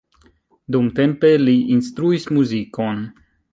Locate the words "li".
1.43-1.55